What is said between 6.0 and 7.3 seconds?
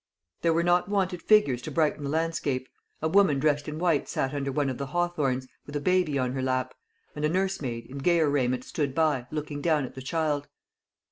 on her lap; and a